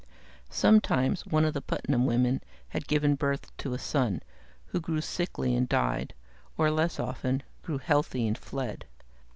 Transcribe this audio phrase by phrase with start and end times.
[0.49, 4.23] Sometimes one of the Putnam women had given birth to a son,
[4.65, 6.15] who grew sickly and died,
[6.57, 8.85] or less often, grew healthy and fled.